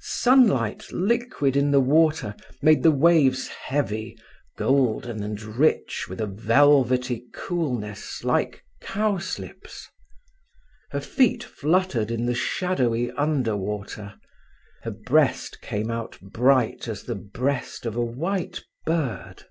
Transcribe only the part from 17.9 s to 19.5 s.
a white bird.